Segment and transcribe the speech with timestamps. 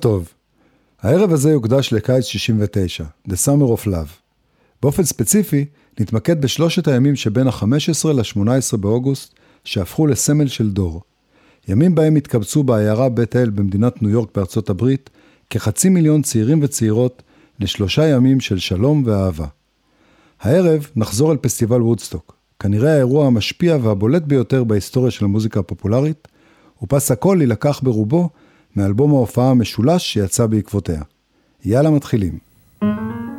[0.00, 0.32] טוב.
[1.02, 4.10] הערב הזה יוקדש לקיץ 69, The Summer of Love.
[4.82, 5.64] באופן ספציפי,
[6.00, 11.02] נתמקד בשלושת הימים שבין ה-15 ל-18 באוגוסט, שהפכו לסמל של דור.
[11.68, 15.10] ימים בהם התקבצו בעיירה בית אל במדינת ניו יורק בארצות הברית,
[15.50, 17.22] כחצי מיליון צעירים וצעירות
[17.60, 19.46] לשלושה ימים של שלום ואהבה.
[20.40, 26.28] הערב נחזור אל פסטיבל וודסטוק, כנראה האירוע המשפיע והבולט ביותר בהיסטוריה של המוזיקה הפופולרית,
[26.82, 28.30] ופס הקול יילקח ברובו
[28.78, 31.02] מאלבום ההופעה המשולש שיצא בעקבותיה.
[31.64, 32.38] יאללה מתחילים.
[32.82, 33.37] caught in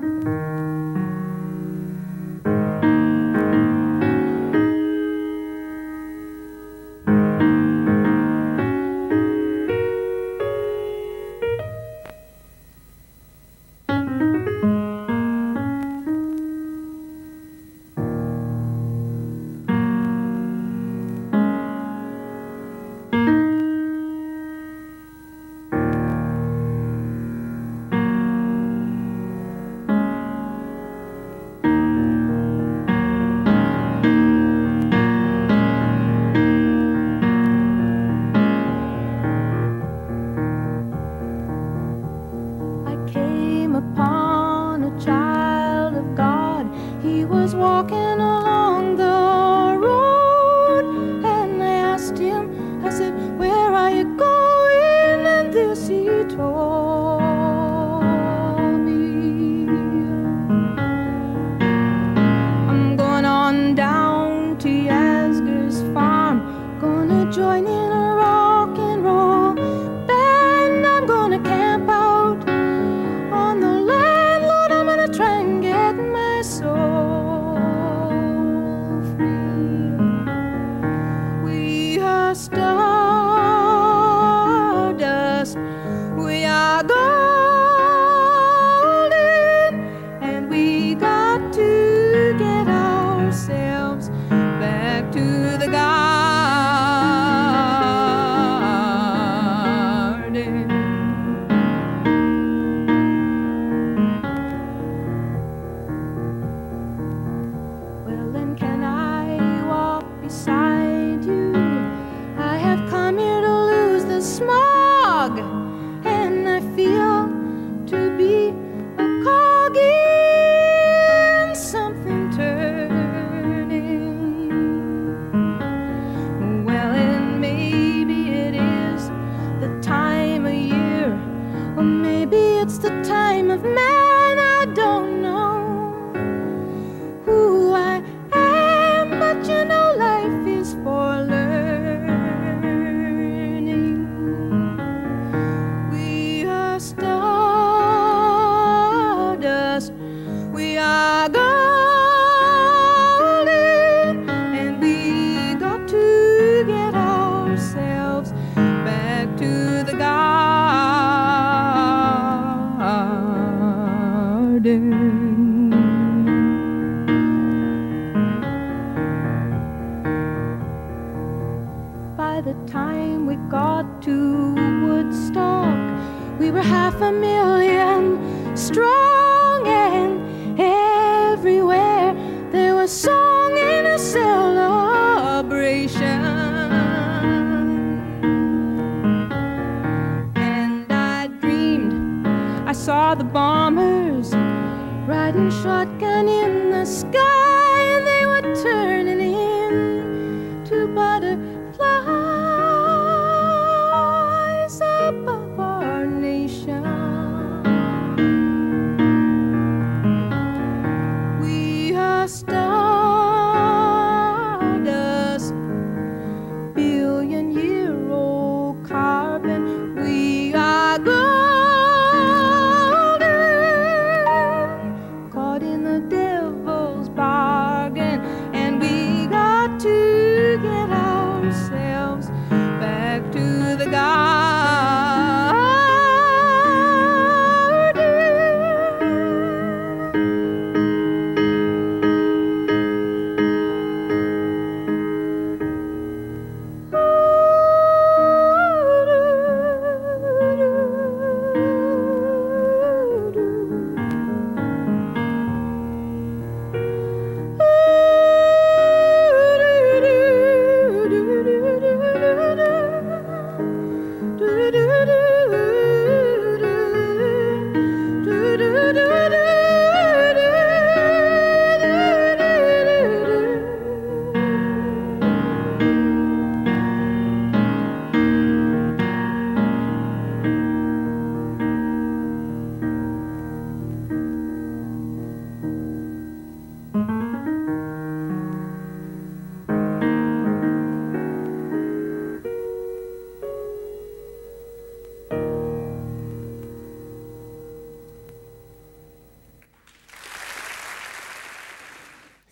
[176.61, 177.98] half a million.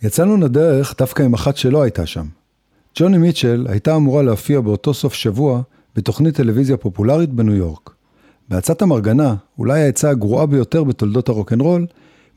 [0.08, 2.26] יצאנו לדרך דווקא עם אחת שלא הייתה שם.
[2.98, 5.62] ג'וני מיטשל הייתה אמורה להופיע באותו סוף שבוע
[5.96, 7.90] בתוכנית טלוויזיה פופולרית בניו יורק.
[8.48, 11.86] בעצת המרגנה, אולי העצה הגרועה ביותר בתולדות הרוקנרול,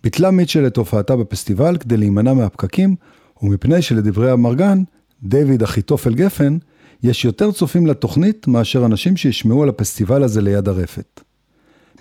[0.03, 2.95] ביטלה מיטשל את הופעתה בפסטיבל כדי להימנע מהפקקים,
[3.41, 4.83] ומפני שלדברי המרגן,
[5.23, 6.57] דיוויד אחיתופל גפן,
[7.03, 11.21] יש יותר צופים לתוכנית מאשר אנשים שישמעו על הפסטיבל הזה ליד הרפת.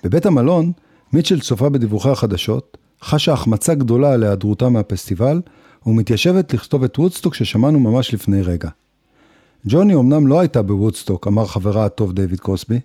[0.04, 0.72] בבית המלון,
[1.12, 5.40] מיטשל צופה בדיווחי החדשות, חשה החמצה גדולה על היעדרותה מהפסטיבל,
[5.86, 8.68] ומתיישבת לכתוב את וודסטוק ששמענו ממש לפני רגע.
[9.66, 12.80] ג'וני אמנם לא הייתה בוודסטוק, אמר חברה הטוב דיוויד קרוסבי,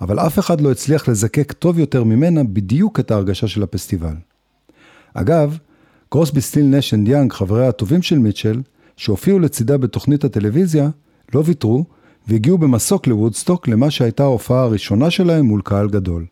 [0.00, 4.14] אבל אף אחד לא הצליח לזקק טוב יותר ממנה בדיוק את ההרגשה של הפסטיבל.
[5.14, 5.58] אגב,
[6.08, 8.62] קרוסבי סטילס נש אנד יאנג, חבריה הטובים של מיטשל,
[8.96, 10.88] שהופיעו לצידה בתוכנית הטלוויזיה,
[11.34, 11.84] לא ויתרו
[12.28, 16.26] והגיעו במסוק לוודסטוק למה שהייתה ההופעה הראשונה שלהם מול קהל גדול.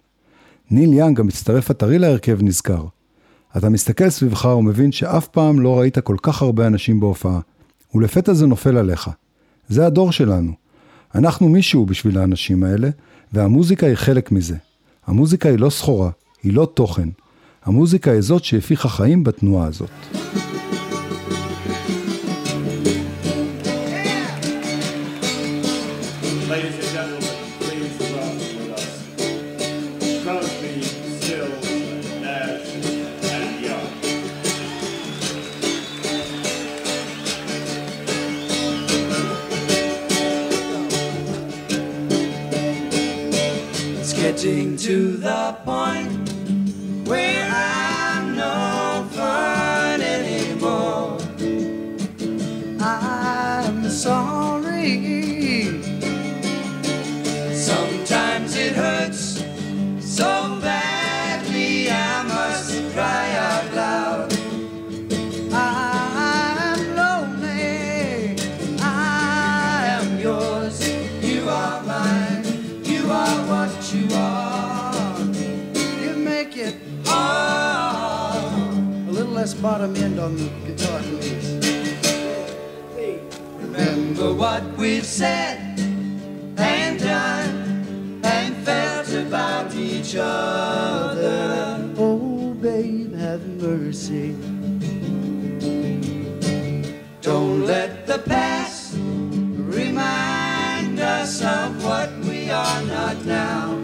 [0.70, 2.84] ניל יאנג, המצטרף הטרי להרכב, נזכר.
[3.56, 7.40] אתה מסתכל סביבך ומבין שאף פעם לא ראית כל כך הרבה אנשים בהופעה,
[7.94, 9.10] ולפתע זה נופל עליך.
[9.68, 10.52] זה הדור שלנו.
[11.14, 12.88] אנחנו מישהו בשביל האנשים האלה,
[13.32, 14.56] והמוזיקה היא חלק מזה.
[15.06, 16.10] המוזיקה היא לא סחורה,
[16.42, 17.08] היא לא תוכן.
[17.64, 19.90] המוזיקה היא זאת שהפיחה חיים בתנועה הזאת.
[26.62, 26.81] getting
[80.22, 81.50] on the guitar, please.
[83.58, 85.58] Remember what we've said
[86.56, 91.90] and done and felt about each other.
[91.98, 94.36] Oh, babe, have mercy.
[97.20, 98.94] Don't let the past
[99.76, 103.81] remind us of what we are not now.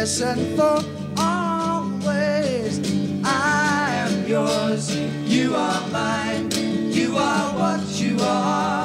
[0.00, 0.80] Yes, and for
[1.18, 2.80] always.
[3.22, 6.50] I am yours, you are mine,
[6.90, 8.79] you are what you are.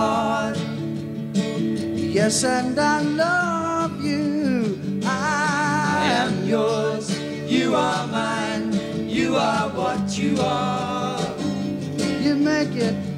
[0.00, 0.56] Heart.
[2.16, 4.78] Yes, and I love you.
[5.04, 5.60] I
[6.00, 7.06] I am yours,
[7.56, 8.72] you are mine,
[9.08, 11.20] you are what you are.
[12.24, 13.09] You make it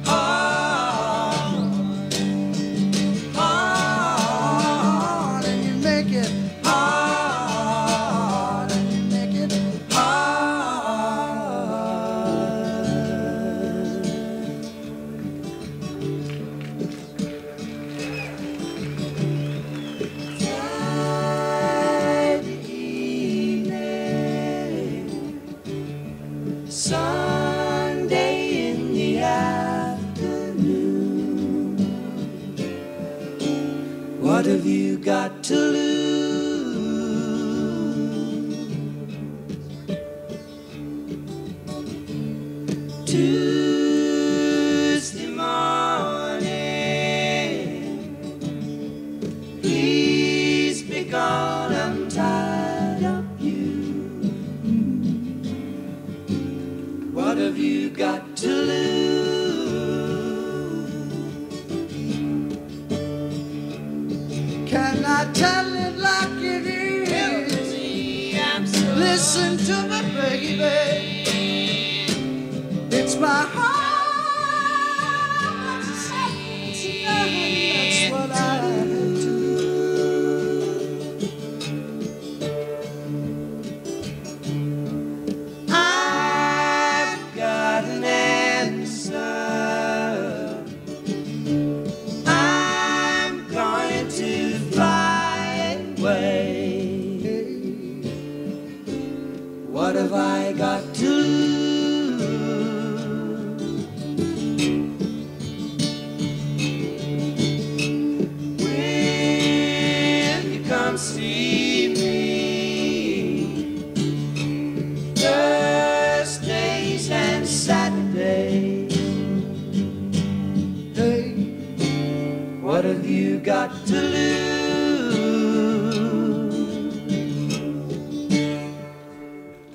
[35.03, 35.62] got to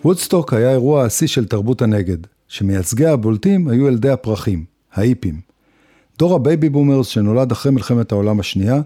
[0.09, 2.17] וודסטוק היה אירוע השיא של תרבות הנגד,
[2.49, 5.41] שמייצגיה הבולטים היו ילדי הפרחים, ההיפים.
[6.19, 8.81] דור ה baby boomers שנולד אחרי מלחמת העולם השנייה,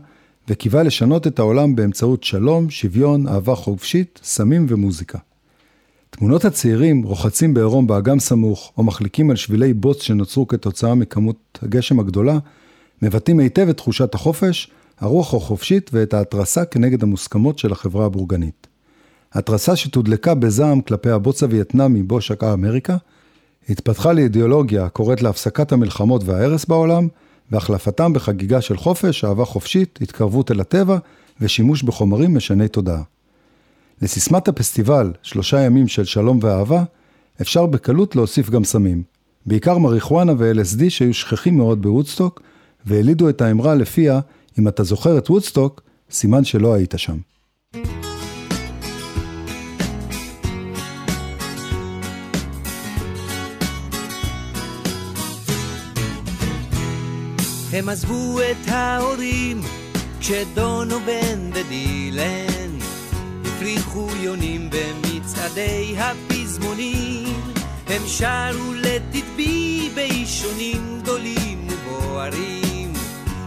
[0.49, 5.19] וקיווה לשנות את העולם באמצעות שלום, שוויון, אהבה חופשית, סמים ומוזיקה.
[6.11, 12.01] תמונות הצעירים רוחצים בעירום באגם סמוך, או מחליקים על שבילי בוץ שנוצרו כתוצאה מכמות הגשם
[12.01, 12.39] הגדולה,
[13.03, 18.72] מבטאים היטב את תחושת החופש, הרוח החופשית ואת ההתרסה כנגד המוסכמות של החברה הבורגנית.
[19.35, 22.97] התרסה שתודלקה בזעם כלפי הבוץ הווייטנאמי בו שקעה אמריקה,
[23.69, 27.09] התפתחה לאידיאולוגיה הקוראת להפסקת המלחמות וההרס בעולם,
[27.51, 30.99] והחלפתם בחגיגה של חופש, אהבה חופשית, התקרבות אל הטבע
[31.41, 33.03] ושימוש בחומרים משני תודעה.
[34.03, 36.85] לסיסמת הפסטיבל, שלושה ימים של שלום ואהבה,
[37.41, 39.03] אפשר בקלות להוסיף גם סמים.
[39.47, 42.43] בעיקר מריחואנה ו-LSD שהיו שכיחים מאוד בוודסטוק,
[42.87, 44.21] והעלידו את האמרה לפיה,
[44.59, 47.17] אם אתה זוכר את וודסטוק, סימן שלא היית שם.
[57.73, 59.61] הם עזבו את ההורים
[60.21, 62.79] כשדונובן ודילן.
[63.45, 67.41] הפריחו יונים במצעדי הפזמונים.
[67.87, 72.93] הם שרו לתדבי באישונים גדולים ובוערים.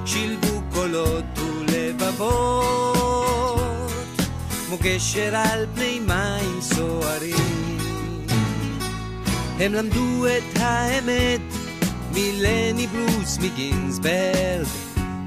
[0.06, 2.82] שילבו קולות ולבבות
[4.68, 7.78] כמו גשר על פני מים סוערים.
[9.60, 11.65] הם למדו את האמת
[12.16, 14.68] מלני ברוס מגינסברג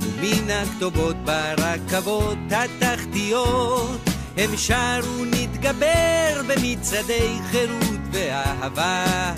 [0.00, 4.00] ומן הכתובות ברכבות התחתיות.
[4.36, 9.32] הם שרו נתגבר במצעדי חירות ואהבה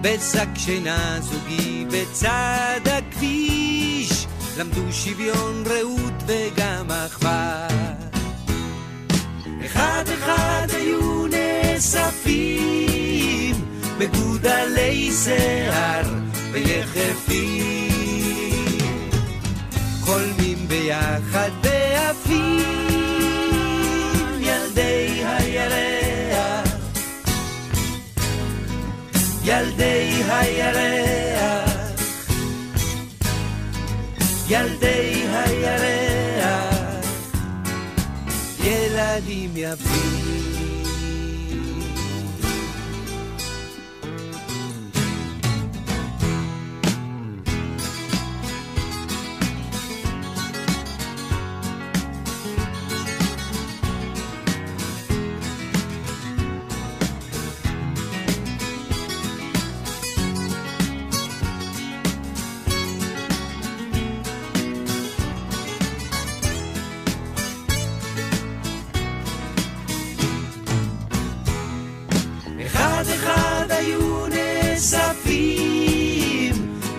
[0.00, 4.26] בשק שינה זוגי בצד הכביש.
[4.58, 7.68] למדו שוויון רעות וגם אחווה.
[9.64, 12.34] אחד אחד היו נאספים
[13.98, 17.90] מגודלי שיער ויחפים.
[20.00, 22.60] חולמים ביחד ועפים
[24.40, 26.68] ילדי הירח.
[29.44, 31.70] ילדי הירח.
[34.48, 36.20] ילדי הירח.
[38.64, 40.49] ילדים יפים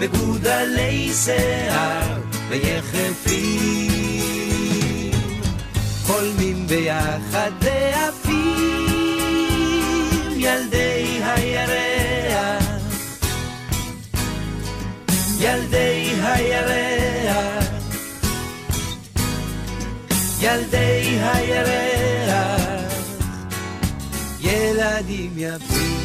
[0.02, 3.92] מגודלי שיער ויחפים.
[6.06, 8.82] חולמים ביחד ועפים
[10.38, 12.64] ילדי הירח.
[15.40, 17.66] ילדי הירח.
[20.42, 22.62] ילדי הירח.
[24.40, 26.01] ילדים יפים.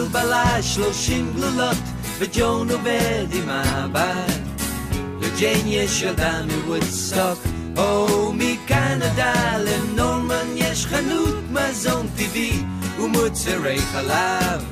[0.00, 1.76] בלבלה שלושים גלולות
[2.18, 4.40] וג'ון עובד עם הבת
[5.20, 7.38] לג'יין יש ילדה מוודסטוק
[7.76, 12.62] או מקנדה לנורמן יש חנות מזון טבעי
[12.98, 14.64] ומוצרי חלב.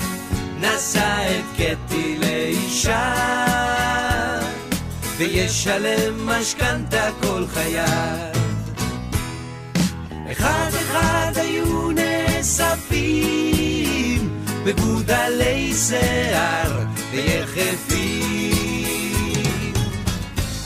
[0.60, 3.14] נשא את קטי לאישה,
[5.16, 8.32] וישלם משכנתה כל חייו.
[10.32, 13.58] אחד אחד היו נאספים
[14.68, 18.52] בגודלי שיער ויחפים,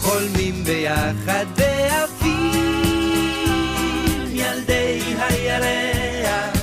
[0.01, 2.63] חולמים ביחד ועפים
[4.33, 6.57] ילדי הירח,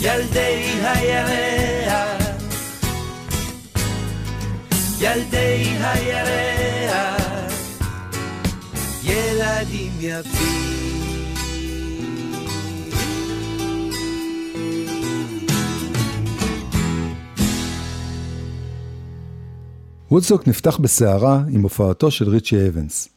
[0.00, 2.22] ילדי הירח,
[5.00, 7.22] ילדי הירח,
[9.02, 10.87] ילדים יפים.
[20.10, 23.08] וודסטוק נפתח בסערה עם הופעתו של ריצ'י אבנס.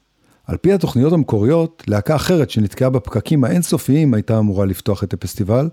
[0.45, 5.69] על פי התוכניות המקוריות, להקה אחרת שנתקעה בפקקים האינסופיים הייתה אמורה לפתוח את הפסטיבל,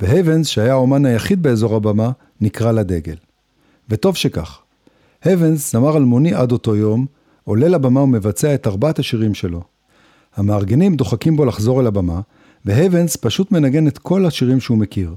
[0.00, 3.14] והבנס, שהיה האומן היחיד באזור הבמה, נקרא לדגל.
[3.88, 4.58] וטוב שכך.
[5.22, 7.06] הבנס, זמר אלמוני עד אותו יום,
[7.44, 9.62] עולה לבמה ומבצע את ארבעת השירים שלו.
[10.36, 12.20] המארגנים דוחקים בו לחזור אל הבמה,
[12.64, 15.14] והבנס פשוט מנגן את כל השירים שהוא מכיר.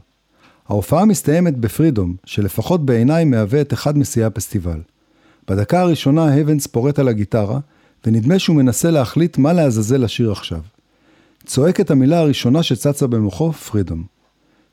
[0.70, 4.82] ההופעה מסתיימת בפרידום, שלפחות בעיניי מהווה את אחד משיאי הפסטיבל.
[5.52, 7.60] בדקה הראשונה הבנס פורט על הגיטרה,
[8.06, 10.60] ונדמה שהוא מנסה להחליט מה לעזאזל לשיר עכשיו.
[11.46, 14.04] צועק את המילה הראשונה שצצה במוחו, פרידום.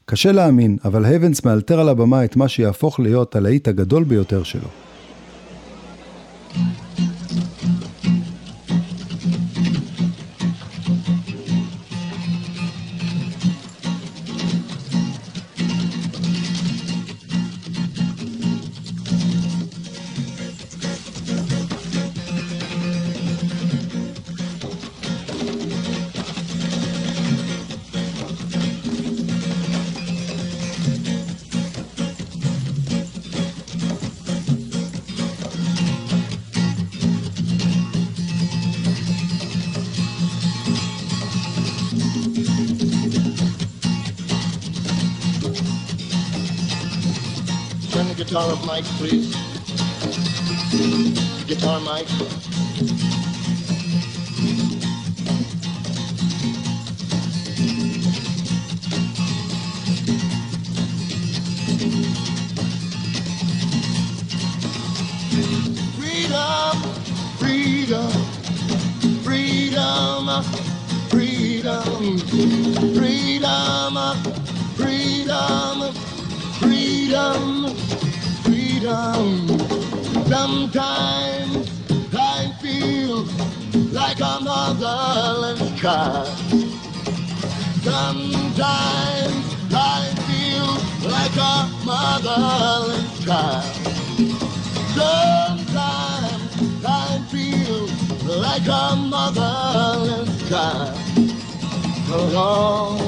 [0.05, 4.69] קשה להאמין, אבל הבנס מאלתר על הבמה את מה שיהפוך להיות הלהיט הגדול ביותר שלו.
[98.59, 100.99] Like a motherless child.
[102.11, 102.99] A long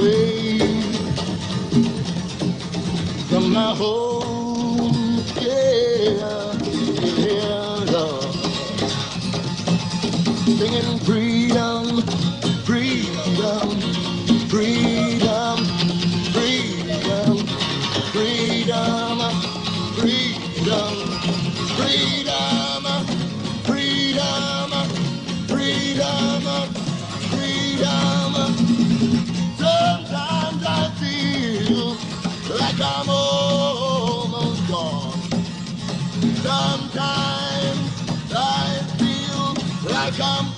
[0.00, 0.58] way
[3.28, 4.35] from my home,
[40.16, 40.55] come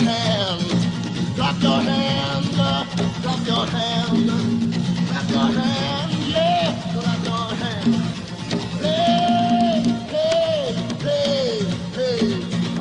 [0.00, 1.80] your hands, clap your
[2.58, 2.84] uh,
[3.22, 4.30] clap your hands,
[5.08, 7.96] clap your hands, yeah, clap your hands.
[8.82, 9.82] Hey,
[10.12, 11.62] hey, hey,
[11.94, 12.18] hey,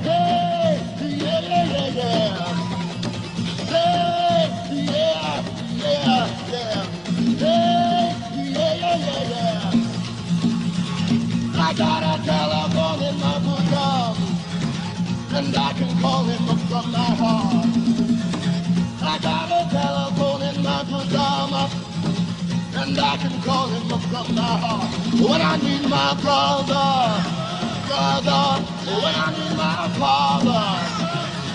[0.04, 2.46] hey, yeah, yeah, yeah, yeah.
[3.72, 5.44] Hey, yeah,
[5.78, 6.86] yeah, yeah.
[7.40, 9.94] Hey, yeah, yeah, yeah, yeah.
[11.56, 13.75] I got a telephone in my bosom,
[15.36, 17.68] and I can call him up from my heart.
[19.02, 21.70] I got a telephone in my pajama.
[22.76, 26.88] and I can call him from my heart when I need my brother,
[27.88, 28.64] brother,
[29.04, 30.64] when I need my father,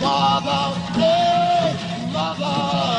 [0.00, 2.89] father, hey, mother,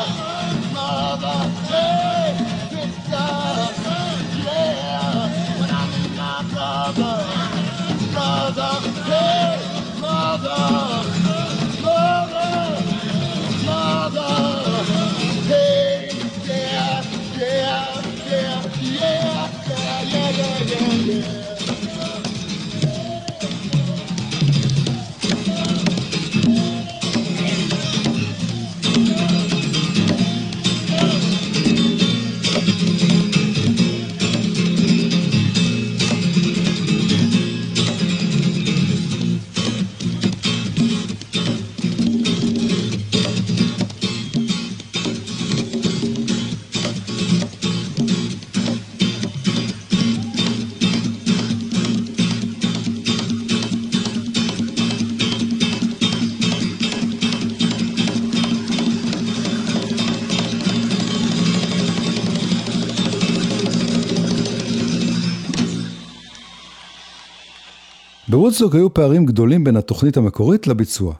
[68.42, 71.14] בוודסטוק היו פערים גדולים בין התוכנית המקורית לביצוע.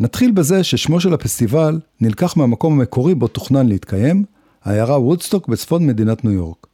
[0.00, 4.24] נתחיל בזה ששמו של הפסטיבל נלקח מהמקום המקורי בו תוכנן להתקיים,
[4.64, 6.66] העיירה וודסטוק בצפון מדינת ניו יורק.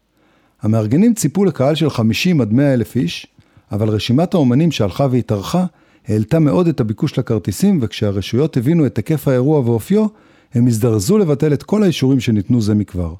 [0.62, 3.26] המארגנים ציפו לקהל של 50 עד 100 אלף איש,
[3.72, 5.66] אבל רשימת האומנים שהלכה והתארכה
[6.08, 10.06] העלתה מאוד את הביקוש לכרטיסים, וכשהרשויות הבינו את היקף האירוע ואופיו,
[10.54, 13.14] הם הזדרזו לבטל את כל האישורים שניתנו זה מכבר.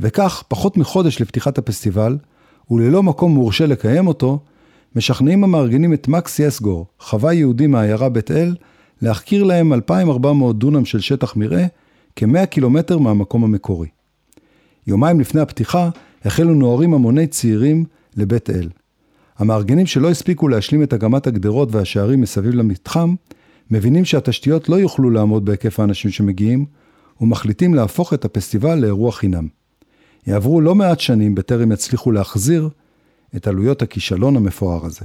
[0.00, 2.16] וכך, פחות מחודש לפתיחת הפסטיבל,
[2.70, 4.38] וללא מקום מורשה לקיים אותו,
[4.98, 8.54] משכנעים המארגנים את מקס יסגור, חווה יהודי מהעיירה בית אל,
[9.02, 11.66] להחכיר להם 2,400 דונם של שטח מרעה,
[12.16, 13.88] כ-100 קילומטר מהמקום המקורי.
[14.86, 15.90] יומיים לפני הפתיחה,
[16.24, 17.84] החלו נוערים המוני צעירים
[18.16, 18.68] לבית אל.
[19.38, 23.14] המארגנים שלא הספיקו להשלים את הגמת הגדרות והשערים מסביב למתחם,
[23.70, 26.66] מבינים שהתשתיות לא יוכלו לעמוד בהיקף האנשים שמגיעים,
[27.20, 29.48] ומחליטים להפוך את הפסטיבל לאירוע חינם.
[30.26, 32.68] יעברו לא מעט שנים בטרם יצליחו להחזיר
[33.36, 35.04] את עלויות הכישלון המפואר הזה.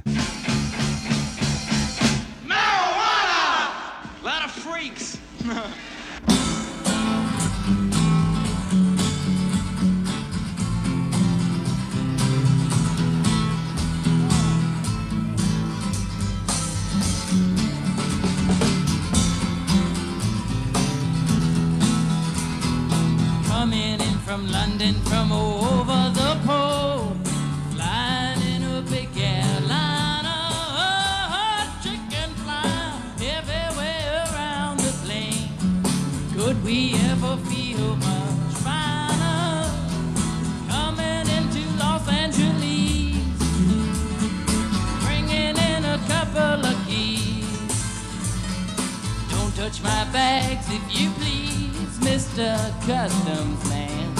[49.73, 52.55] Touch my bags if you please, Mr.
[52.85, 54.13] Customs Man.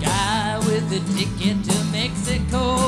[0.00, 2.79] Guy with the ticket to Mexico.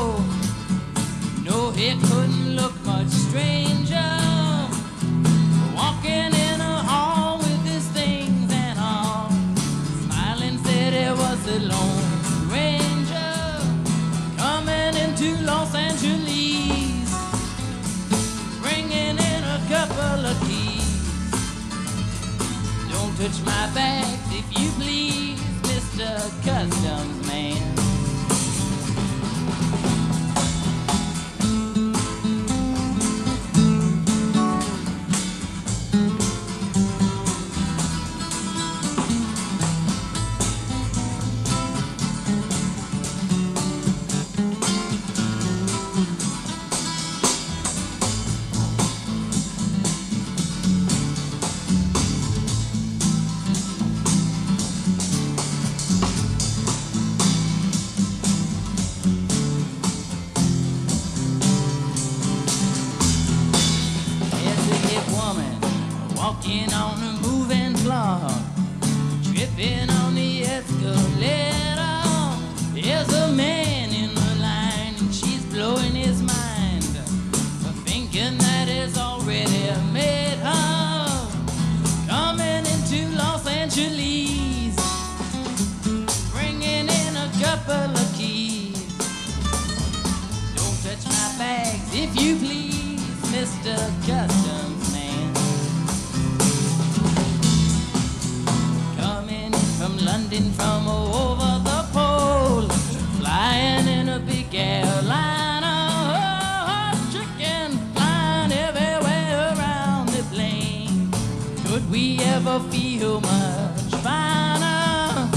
[112.52, 115.30] We ever feel much finer?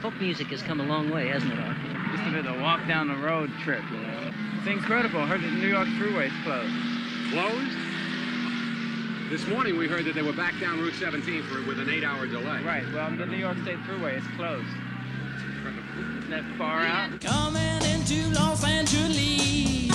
[0.00, 2.16] Folk music has come a long way, hasn't it, Arthur?
[2.16, 4.32] Just a bit of a walk down the road trip, you know.
[4.58, 5.26] It's incredible.
[5.26, 6.72] Heard that the New York Thruway's closed.
[7.32, 7.76] Closed?
[9.30, 12.26] This morning we heard that they were back down Route 17 for with an eight-hour
[12.26, 12.62] delay.
[12.62, 14.66] Right, well, the New York State Thruway is closed.
[15.98, 17.20] Isn't that far out?
[17.20, 19.89] Coming into Los Angeles,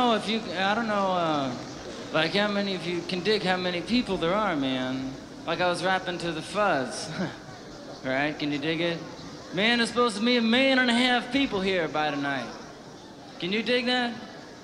[0.00, 1.52] know if you, I don't know, uh,
[2.12, 5.12] like how many of you can dig how many people there are, man.
[5.46, 7.10] Like I was rapping to the fuzz.
[8.04, 8.98] All right, can you dig it?
[9.54, 12.48] Man, there's supposed to be a million and a half people here by tonight.
[13.40, 14.12] Can you dig that?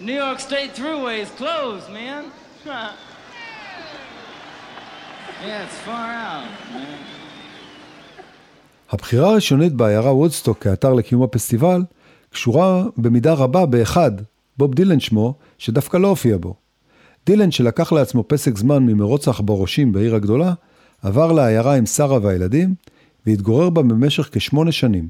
[0.00, 2.24] New York State Thruway is closed, man.
[2.64, 2.92] yeah,
[5.64, 6.98] it's far out, man.
[8.90, 11.82] הבחירה הראשונית בעיירה וודסטוק כאתר לקיום הפסטיבל
[12.30, 14.12] קשורה במידה רבה באחד,
[14.57, 16.55] בוב דילן שמו, שדווקא לא הופיע בו.
[17.25, 20.53] דילן, שלקח לעצמו פסק זמן ממרוץ העכברושים בעיר הגדולה,
[21.01, 22.75] עבר לעיירה עם שרה והילדים,
[23.25, 25.07] והתגורר בה במשך כשמונה שנים.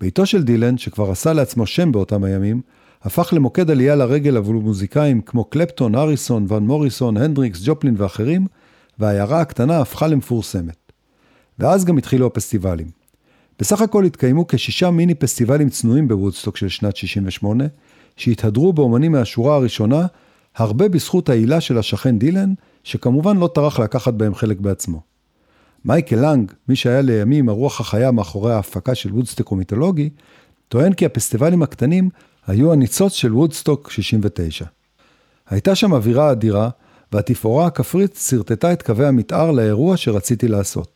[0.00, 2.60] ביתו של דילן, שכבר עשה לעצמו שם באותם הימים,
[3.02, 8.46] הפך למוקד עלייה לרגל עבור מוזיקאים כמו קלפטון, אריסון, ון מוריסון, הנדריקס, ג'ופלין ואחרים,
[8.98, 10.92] והעיירה הקטנה הפכה למפורסמת.
[11.58, 12.86] ואז גם התחילו הפסטיבלים.
[13.58, 17.64] בסך הכל התקיימו כשישה מיני פסטיבלים צנועים בוודסטוק של שנת 68,
[18.16, 20.06] שהתהדרו באומנים מהשורה הראשונה,
[20.56, 25.00] הרבה בזכות ההילה של השכן דילן, שכמובן לא טרח לקחת בהם חלק בעצמו.
[25.84, 30.10] מייקל לנג, מי שהיה לימים הרוח החיה מאחורי ההפקה של וודסטוק המיתולוגי,
[30.68, 32.10] טוען כי הפסטיבלים הקטנים
[32.46, 34.64] היו הניצוץ של וודסטוק 69.
[35.50, 36.68] הייתה שם אווירה אדירה,
[37.12, 40.95] והתפאורה הכפרית שרטטה את קווי המתאר לאירוע שרציתי לעשות.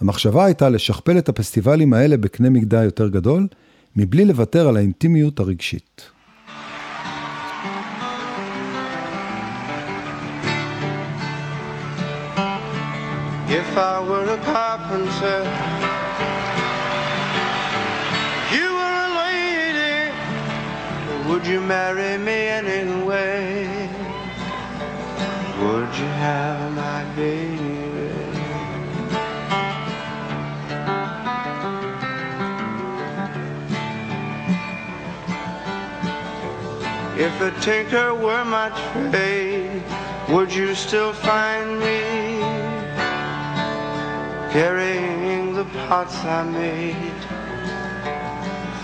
[0.00, 3.46] המחשבה הייתה לשכפל את הפסטיבלים האלה בקנה מידה יותר גדול,
[3.96, 6.10] מבלי לוותר על האינטימיות הרגשית.
[13.60, 15.40] If I were a carpenter,
[18.54, 19.98] you were a lady,
[21.28, 23.44] would you marry me anyway?
[25.62, 27.73] Would you have my baby?
[37.16, 39.84] If a tinker were my trade,
[40.28, 42.40] would you still find me
[44.52, 47.22] carrying the pots I made,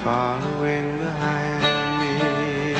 [0.04, 1.62] following behind
[2.00, 2.74] me?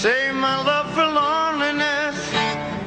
[0.00, 2.16] Save my love for loneliness,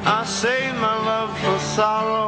[0.04, 2.23] I save my love for sorrow.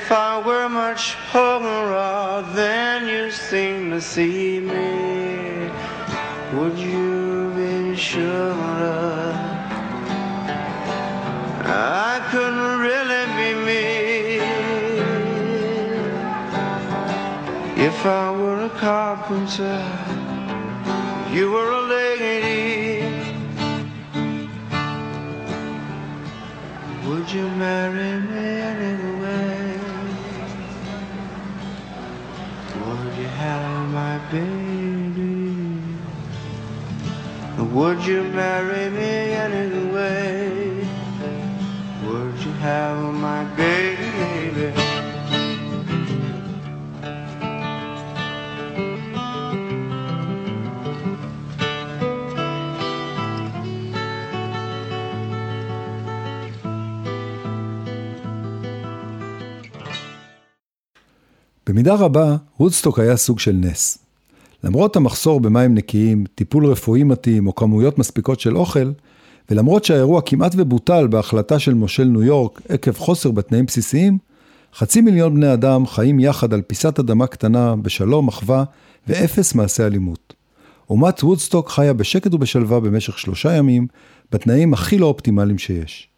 [0.00, 5.70] If I were much poorer than you seem to see me,
[6.54, 8.54] would you be sure
[11.64, 13.88] I couldn't really be me?
[17.88, 19.82] If I were a carpenter,
[21.34, 23.02] you were a lady.
[27.04, 28.27] Would you marry me
[34.30, 35.28] baby?
[37.74, 39.12] Would you marry me
[39.46, 40.86] anyway?
[42.06, 44.72] Would you have my baby?
[61.66, 64.07] במידה רבה, וודסטוק היה סוג של נס.
[64.64, 68.90] למרות המחסור במים נקיים, טיפול רפואי מתאים או כמויות מספיקות של אוכל,
[69.50, 74.18] ולמרות שהאירוע כמעט ובוטל בהחלטה של מושל ניו יורק עקב חוסר בתנאים בסיסיים,
[74.74, 78.64] חצי מיליון בני אדם חיים יחד על פיסת אדמה קטנה, בשלום, אחווה
[79.06, 80.34] ואפס מעשי אלימות.
[80.90, 83.86] אומת וודסטוק חיה בשקט ובשלווה במשך שלושה ימים,
[84.32, 86.08] בתנאים הכי לא אופטימליים שיש.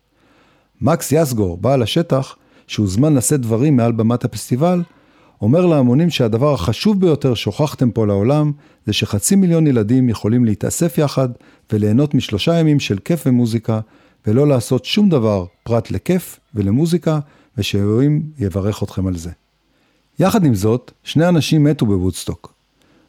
[0.81, 4.83] מקס יסגור, בעל השטח, שהוזמן לשאת דברים מעל במת הפסטיבל,
[5.41, 8.53] אומר להמונים שהדבר החשוב ביותר שהוכחתם פה לעולם,
[8.87, 11.29] זה שחצי מיליון ילדים יכולים להתאסף יחד
[11.73, 13.81] וליהנות משלושה ימים של כיף ומוזיקה,
[14.27, 17.21] ולא לעשות שום דבר פרט לכיף ולמוזיקה,
[17.59, 19.31] ושאלוהים יברך אתכם על זה.
[20.19, 22.53] יחד עם זאת, שני אנשים מתו בוודסטוק.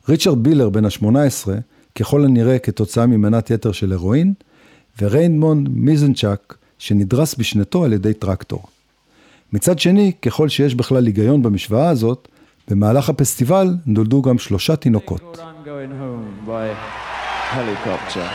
[0.10, 1.50] ריצ'רד בילר בן ה-18,
[1.96, 4.34] ככל הנראה כתוצאה ממנת יתר של הרואין,
[5.02, 8.64] וריימונד מיזנצ'אק, שנדרס בשנתו על ידי טרקטור.
[9.54, 12.28] מצד שני, ככל שיש בכלל היגיון במשוואה הזאת,
[12.70, 15.40] במהלך הפסטיבל נולדו גם שלושה תינוקות.
[17.54, 18.28] Helicopter.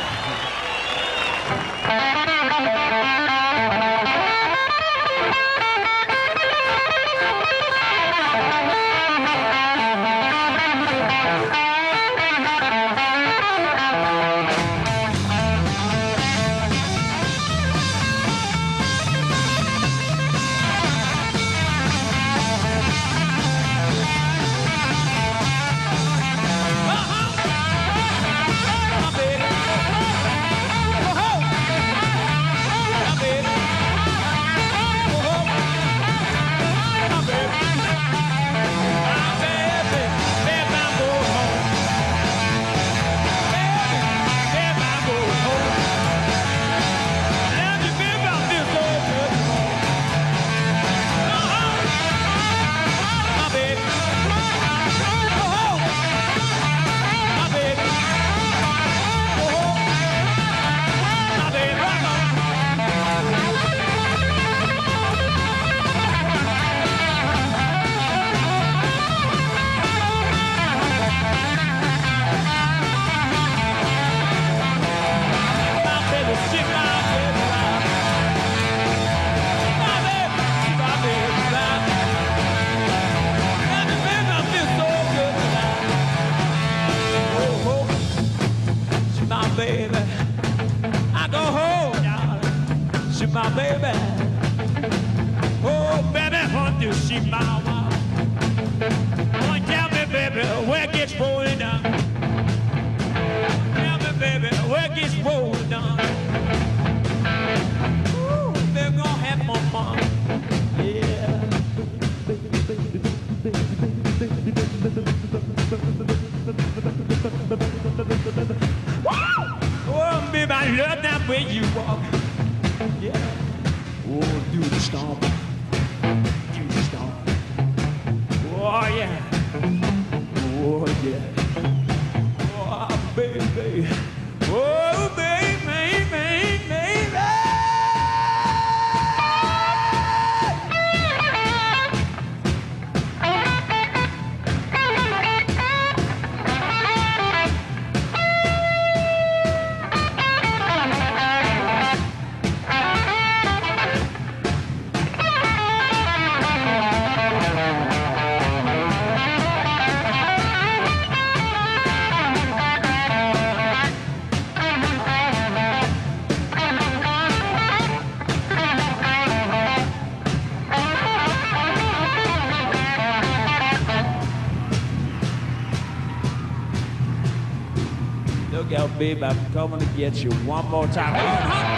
[178.76, 181.75] Out, babe, I'm coming to get you one more time.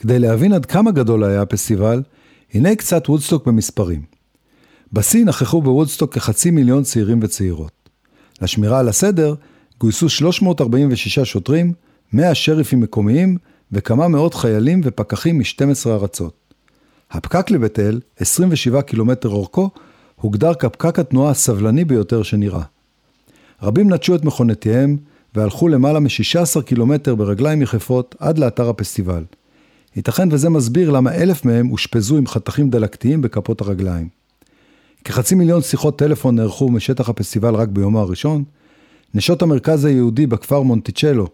[0.00, 2.02] כדי להבין עד כמה גדול היה הפסטיבל,
[2.54, 4.02] הנה קצת וודסטוק במספרים.
[4.92, 7.72] בשיא נכחו בוודסטוק כחצי מיליון צעירים וצעירות.
[8.42, 9.34] לשמירה על הסדר
[9.80, 11.72] גויסו 346 שוטרים,
[12.12, 13.36] 100 שריפים מקומיים
[13.72, 16.34] וכמה מאות חיילים ופקחים מ-12 ארצות.
[17.10, 19.70] הפקק לבית אל, 27 קילומטר אורכו,
[20.16, 22.62] הוגדר כפקק התנועה הסבלני ביותר שנראה.
[23.62, 24.96] רבים נטשו את מכונותיהם
[25.34, 29.24] והלכו למעלה מ-16 קילומטר ברגליים יחפות עד לאתר הפסטיבל.
[29.96, 34.08] ייתכן וזה מסביר למה אלף מהם אושפזו עם חתכים דלקתיים בכפות הרגליים.
[35.04, 38.44] כחצי מיליון שיחות טלפון נערכו משטח הפסטיבל רק ביומו הראשון.
[39.14, 41.26] נשות המרכז היהודי בכפר מונטיצ'לו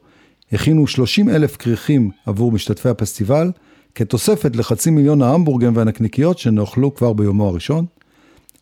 [0.52, 3.50] הכינו 30 אלף כריכים עבור משתתפי הפסטיבל,
[3.94, 7.86] כתוספת לחצי מיליון ההמבורגים והנקניקיות שנאכלו כבר ביומו הראשון.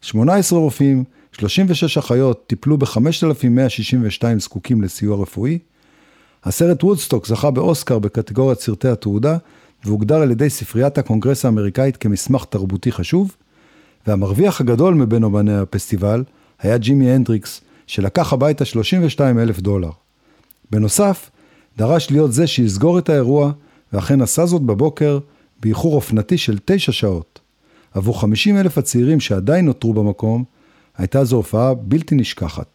[0.01, 5.59] 18 רופאים, 36 אחיות טיפלו ב-5,162 זקוקים לסיוע רפואי.
[6.45, 9.37] הסרט וודסטוק זכה באוסקר בקטגוריית סרטי התעודה,
[9.85, 13.37] והוגדר על ידי ספריית הקונגרס האמריקאית כמסמך תרבותי חשוב,
[14.07, 16.25] והמרוויח הגדול מבין אומני הפסטיבל
[16.59, 19.91] היה ג'ימי הנדריקס, שלקח הביתה 32 אלף דולר.
[20.71, 21.31] בנוסף,
[21.79, 23.53] דרש להיות זה שיסגור את האירוע,
[23.93, 25.19] ואכן עשה זאת בבוקר
[25.61, 27.41] באיחור אופנתי של תשע שעות.
[27.95, 30.45] עבור 50 אלף הצעירים שעדיין נותרו במקום,
[30.99, 32.74] הייתה זו הופעה בלתי נשכחת.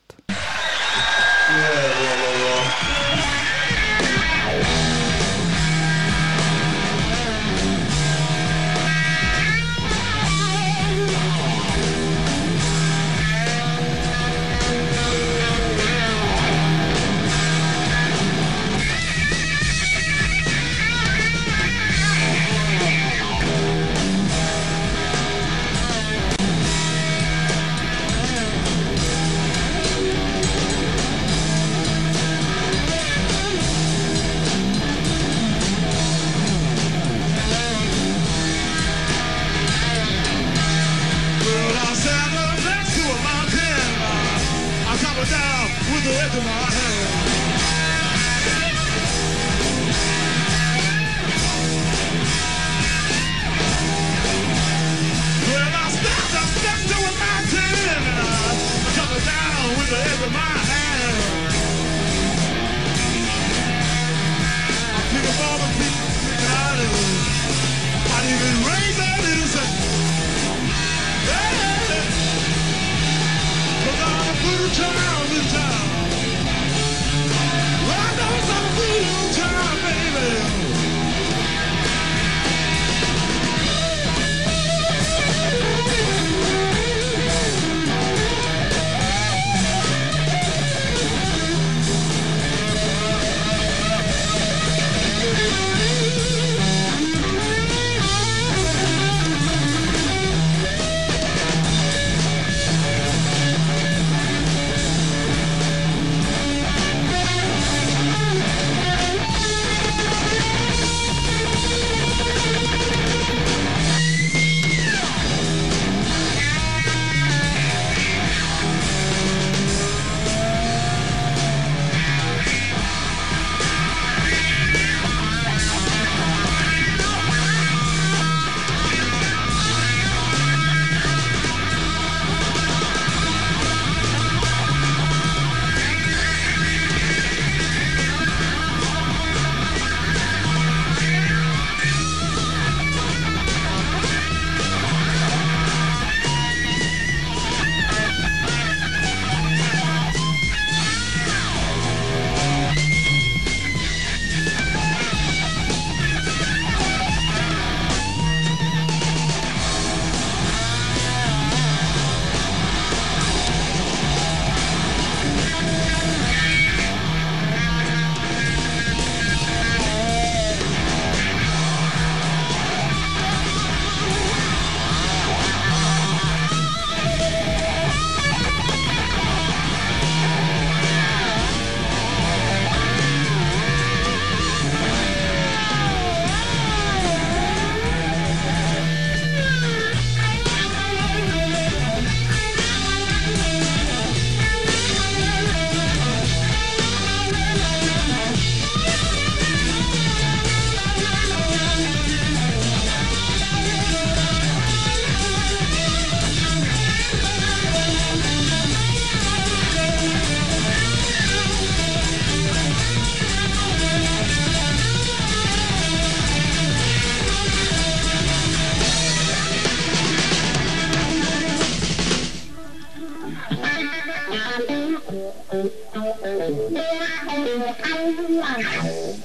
[227.66, 229.16] ăn là hậu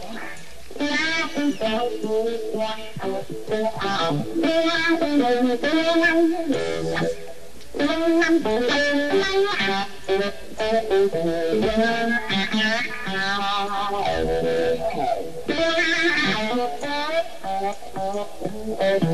[0.78, 6.32] Nga cũng kéo vui quan hậu Cô ảo Nga cũng đừng cô ngăn
[7.78, 14.24] Tương năm của tôi lấy ạ Được cô cũng cùng đơn ạ ạ ạ
[15.46, 15.74] Tương
[16.14, 16.94] ảo Cô
[17.42, 18.26] ảo Cô
[18.78, 19.10] ảo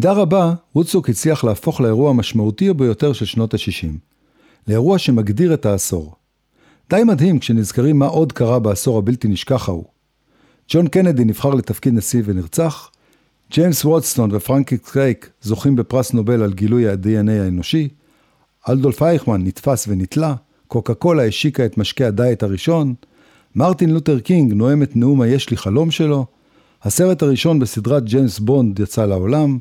[0.00, 3.88] במידה רבה, וודסטוק הצליח להפוך לאירוע המשמעותי ביותר של שנות ה-60.
[4.68, 6.14] לאירוע שמגדיר את העשור.
[6.90, 9.84] די מדהים כשנזכרים מה עוד קרה בעשור הבלתי נשכח ההוא.
[10.68, 12.90] ג'ון קנדי נבחר לתפקיד נשיא ונרצח,
[13.50, 17.88] ג'יימס ווטסון ופרנסיס קריק זוכים בפרס נובל על גילוי ה-DNA האנושי,
[18.68, 20.34] אדולף אייכמן נתפס ונתלה,
[20.68, 22.94] קוקה קולה השיקה את משקה הדיאט הראשון,
[23.54, 26.26] מרטין לותר קינג נואם את נאום היש לי חלום שלו,
[26.82, 29.58] הסרט הראשון בסדרת ג'יימס בונד יצא לעולם,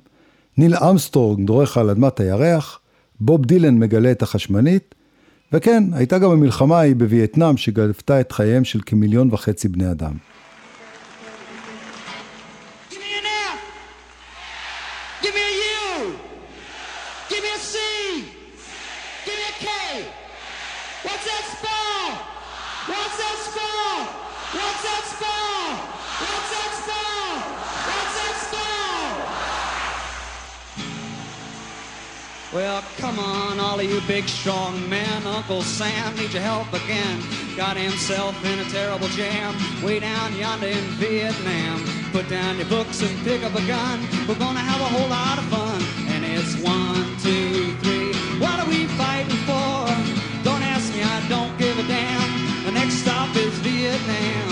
[0.59, 2.79] ניל ארמסטרונג דורך על אדמת הירח,
[3.19, 4.95] בוב דילן מגלה את החשמלית,
[5.53, 10.13] וכן, הייתה גם המלחמה ההיא בווייטנאם שגבתה את חייהם של כמיליון וחצי בני אדם.
[34.09, 35.21] Big strong man.
[35.27, 37.21] Uncle Sam needs your help again.
[37.55, 39.53] Got himself in a terrible jam
[39.83, 41.77] way down yonder in Vietnam.
[42.11, 43.99] Put down your books and pick up a gun.
[44.27, 45.79] We're gonna have a whole lot of fun.
[46.13, 48.11] And it's one, two, three.
[48.41, 49.77] What are we fighting for?
[50.41, 52.65] Don't ask me, I don't give a damn.
[52.65, 54.49] The next stop is Vietnam.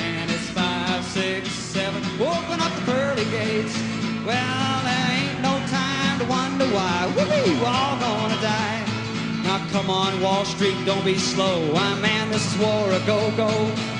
[0.00, 2.00] And it's five, six, seven.
[2.18, 3.76] Open up the pearly gates.
[4.24, 5.21] Well, there ain't
[6.72, 7.12] why.
[7.16, 8.84] We're all gonna die.
[9.44, 11.72] Now come on, Wall Street, don't be slow.
[11.72, 13.50] Why, man, this is war a go-go.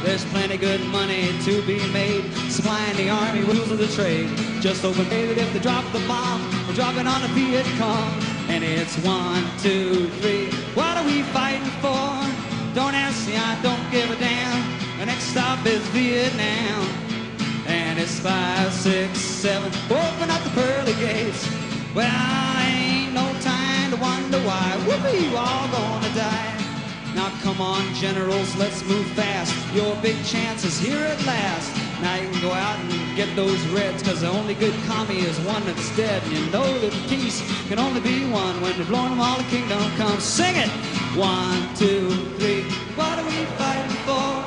[0.03, 2.33] There's plenty good money to be made.
[2.49, 4.29] Supplying the army wheels of the trade.
[4.61, 8.13] Just open that if they drop the bomb, we're dropping on the Viet Cong.
[8.49, 10.51] And it's one, two, three.
[10.75, 12.11] What are we fighting for?
[12.75, 14.99] Don't ask me, I don't give a damn.
[14.99, 16.89] The next stop is Vietnam.
[17.67, 19.71] And it's five, six, seven.
[19.91, 21.62] Open up the pearly gates.
[21.95, 24.83] Well, ain't no time to wonder why.
[24.87, 26.53] We're all gonna die.
[27.15, 29.55] Now come on, generals, let's move fast.
[29.75, 31.71] Your big chance is here at last.
[32.01, 35.39] Now you can go out and get those reds, cause the only good commie is
[35.41, 36.23] one that's dead.
[36.23, 39.45] And you know that peace can only be one when you're blowing them all the
[39.45, 40.23] kingdom comes.
[40.23, 40.71] Sing it!
[41.15, 42.63] One, two, three.
[42.97, 44.42] What are we fighting for?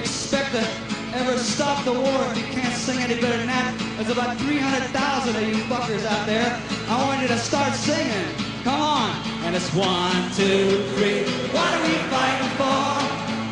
[0.00, 0.64] Expect to
[1.12, 3.76] ever stop the war if you can't sing any better than that.
[3.96, 6.56] There's about 300,000 of you fuckers out there.
[6.88, 8.28] I want you to start singing.
[8.64, 9.10] Come on.
[9.44, 11.28] And it's one, two, three.
[11.52, 12.80] What are we fighting for?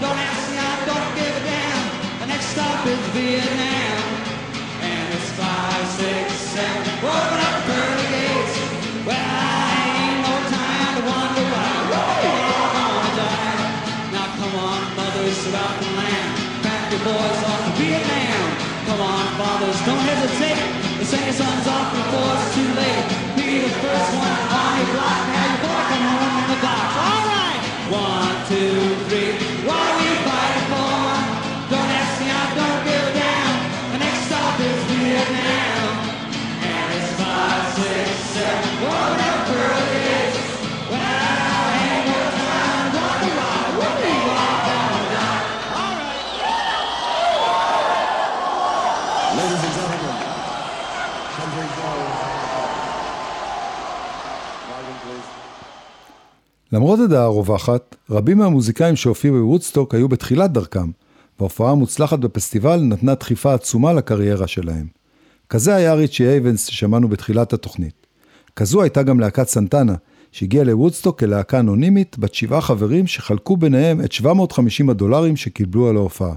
[0.01, 1.85] Don't ask me, I don't give a damn.
[2.21, 4.01] The next stop is Vietnam.
[4.81, 6.83] And it's five, six, seven.
[7.05, 7.48] Open up
[17.09, 18.49] boys off to Vietnam.
[18.87, 20.61] Come on, fathers, don't hesitate.
[21.01, 23.07] The your sons off before it's too late.
[23.37, 25.21] Be the first one on your block.
[25.37, 26.89] Have your boy come home in the box.
[27.09, 27.61] All right.
[27.89, 28.77] One, two,
[29.09, 29.48] three.
[56.73, 60.91] למרות הדעה הרווחת, רבים מהמוזיקאים שהופיעו בוודסטוק היו בתחילת דרכם,
[61.39, 64.87] וההופעה המוצלחת בפסטיבל נתנה דחיפה עצומה לקריירה שלהם.
[65.49, 68.07] כזה היה ריצ'י הייבנס ששמענו בתחילת התוכנית.
[68.57, 69.95] כזו הייתה גם להקת סנטנה,
[70.33, 76.35] שהגיעה לוודסטוק כלהקה אנונימית בת שבעה חברים שחלקו ביניהם את 750 הדולרים שקיבלו על ההופעה.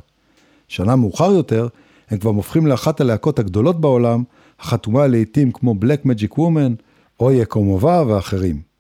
[0.67, 1.67] שנה מאוחר יותר,
[2.09, 4.23] הם כבר הופכים לאחת הלהקות הגדולות בעולם,
[4.59, 6.81] החתומה על להיטים כמו Black Magic Woman,
[7.19, 8.70] אוי קומובה ואחרים.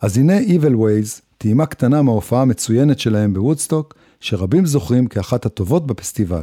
[0.00, 6.40] אז הנה Evil Ways, טעימה קטנה מההופעה המצוינת שלהם בוודסטוק, שרבים זוכרים כאחת הטובות בפסטיבל.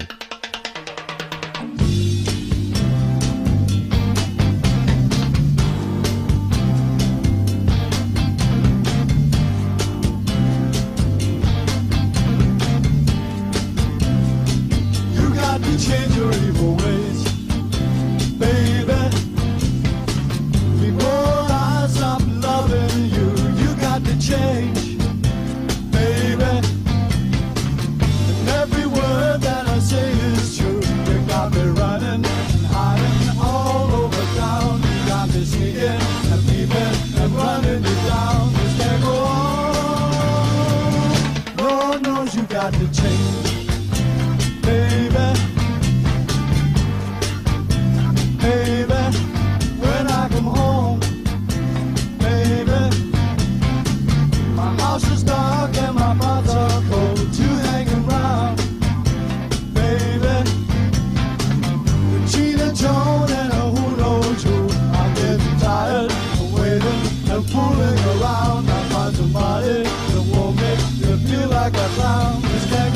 [71.96, 72.92] clown, cause there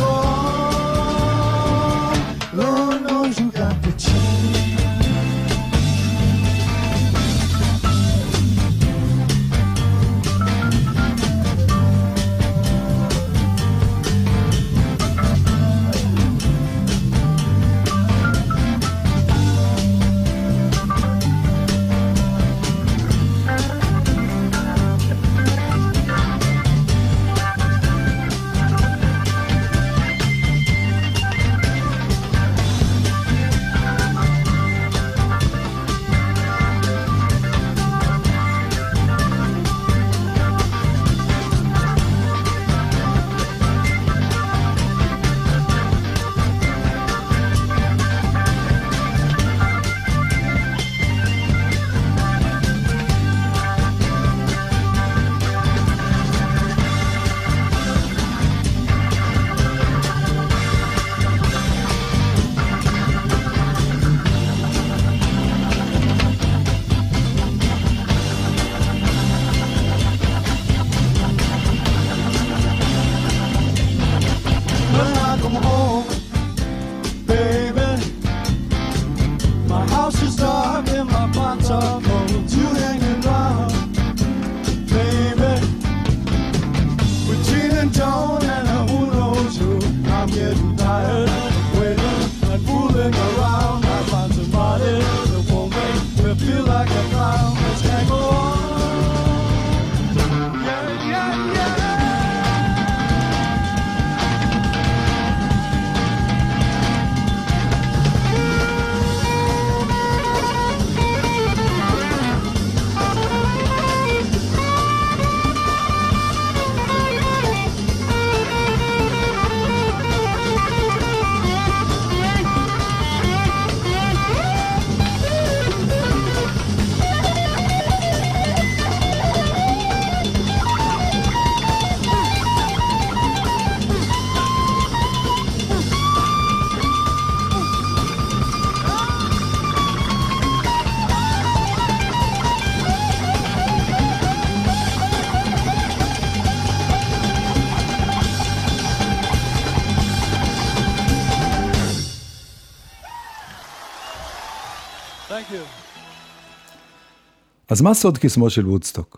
[157.78, 159.18] אז מה סוד קסמו של וודסטוק?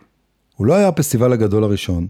[0.56, 2.08] הוא לא היה הפסטיבל הגדול הראשון.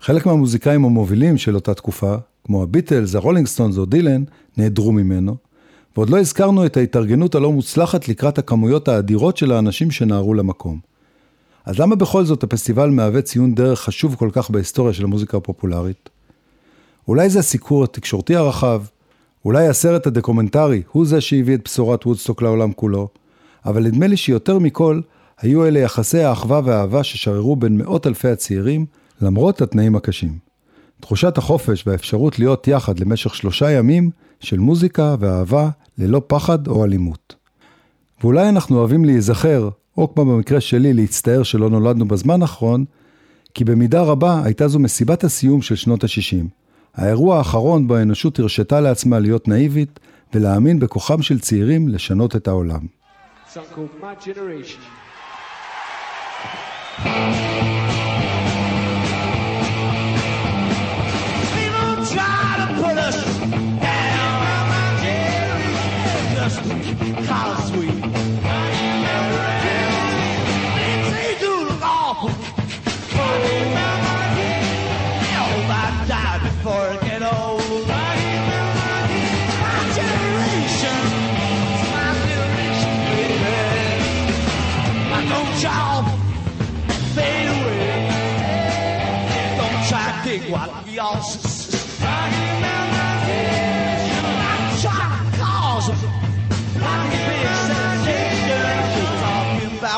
[0.00, 2.14] חלק מהמוזיקאים המובילים של אותה תקופה,
[2.44, 4.24] כמו הביטלס, הרולינג סטונס או דילן,
[4.56, 5.36] נעדרו ממנו,
[5.96, 10.80] ועוד לא הזכרנו את ההתארגנות הלא מוצלחת לקראת הכמויות האדירות של האנשים שנהרו למקום.
[11.64, 16.10] אז למה בכל זאת הפסטיבל מהווה ציון דרך חשוב כל כך בהיסטוריה של המוזיקה הפופולרית?
[17.08, 18.82] אולי זה הסיקור התקשורתי הרחב,
[19.44, 23.08] אולי הסרט הדוקומנטרי הוא זה שהביא את בשורת וודסטוק לעולם כולו,
[23.64, 25.00] אבל נדמה לי שיותר מכל,
[25.42, 28.86] היו אלה יחסי האחווה והאהבה ששררו בין מאות אלפי הצעירים
[29.20, 30.38] למרות התנאים הקשים.
[31.00, 37.34] תחושת החופש והאפשרות להיות יחד למשך שלושה ימים של מוזיקה ואהבה ללא פחד או אלימות.
[38.20, 39.68] ואולי אנחנו אוהבים להיזכר,
[39.98, 42.84] או כמו במקרה שלי, להצטער שלא נולדנו בזמן האחרון,
[43.54, 46.46] כי במידה רבה הייתה זו מסיבת הסיום של שנות ה-60.
[46.94, 50.00] האירוע האחרון בו האנושות הרשתה לעצמה להיות נאיבית
[50.34, 52.80] ולהאמין בכוחם של צעירים לשנות את העולם.
[53.54, 55.11] Song called.
[56.98, 57.51] Thank you.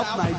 [0.05, 0.34] up, mate.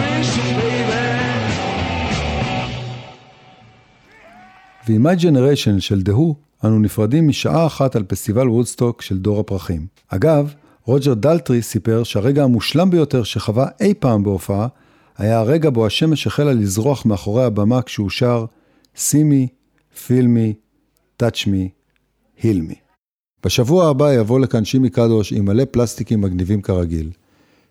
[0.00, 1.20] Our generation, baby.
[4.88, 6.34] ועם My Generation של Who,
[6.64, 9.86] אנו נפרדים משעה אחת על פסטיבל וודסטוק של דור הפרחים.
[10.08, 14.68] אגב, רוג'ר דלטרי סיפר שהרגע המושלם ביותר שחווה אי פעם בהופעה,
[15.18, 18.44] היה הרגע בו השמש החלה לזרוח מאחורי הבמה כשהוא שר
[21.22, 21.68] touch me,
[22.42, 22.74] heal me.
[23.44, 27.10] בשבוע הבא יבוא לכאן שימי קדוש עם מלא פלסטיקים מגניבים כרגיל.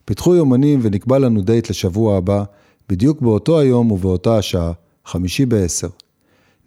[0.09, 2.43] פיתחו יומנים ונקבע לנו דייט לשבוע הבא,
[2.89, 4.71] בדיוק באותו היום ובאותה השעה,
[5.05, 5.87] חמישי בעשר.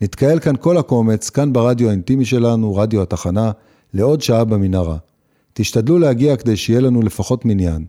[0.00, 3.50] נתקהל כאן כל הקומץ, כאן ברדיו האינטימי שלנו, רדיו התחנה,
[3.94, 4.96] לעוד שעה במנהרה.
[5.52, 7.84] תשתדלו להגיע כדי שיהיה לנו לפחות מניין.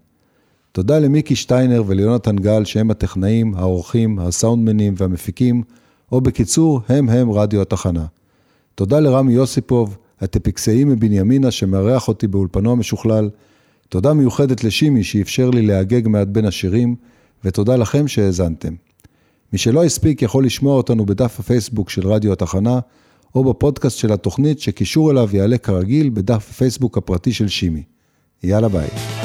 [0.71, 5.63] תודה למיקי שטיינר וליונתן גל שהם הטכנאים, העורכים, הסאונדמנים והמפיקים,
[6.11, 8.05] או בקיצור, הם הם רדיו התחנה.
[8.75, 13.29] תודה לרמי יוסיפוב, הטפיקסאי מבנימינה שמארח אותי באולפנו המשוכלל.
[13.93, 16.95] תודה מיוחדת לשימי שאפשר לי להגג מעט בין השירים,
[17.43, 18.73] ותודה לכם שהאזנתם.
[19.53, 22.79] מי שלא הספיק יכול לשמוע אותנו בדף הפייסבוק של רדיו התחנה,
[23.35, 27.83] או בפודקאסט של התוכנית שקישור אליו יעלה כרגיל בדף הפייסבוק הפרטי של שימי.
[28.43, 29.22] יאללה ביי.